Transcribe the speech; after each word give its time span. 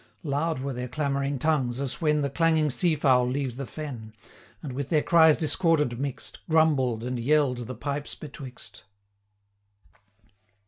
Loud 0.23 0.57
were 0.57 0.73
their 0.73 0.87
clamouring 0.87 1.37
tongues, 1.37 1.79
as 1.79 2.01
when 2.01 2.23
The 2.23 2.29
clanging 2.31 2.71
sea 2.71 2.95
fowl 2.95 3.27
leave 3.27 3.55
the 3.57 3.67
fen, 3.67 4.13
And, 4.63 4.73
with 4.73 4.89
their 4.89 5.03
cries 5.03 5.37
discordant 5.37 5.99
mix'd, 5.99 6.39
Grumbled 6.49 7.03
and 7.03 7.19
yell'd 7.19 7.67
the 7.67 7.75
pipes 7.75 8.15
betwixt. 8.15 8.85